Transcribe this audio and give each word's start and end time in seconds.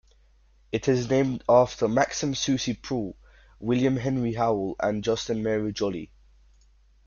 It 0.71 0.87
is 0.87 1.11
named 1.11 1.43
after 1.47 1.87
Maxim 1.87 2.33
Soucy-Proulx, 2.33 3.13
William 3.59 3.97
Henry 3.97 4.33
Howell 4.33 4.75
and 4.79 5.03
Justin 5.03 5.43
Marie 5.43 5.73
Jolly. 5.73 6.11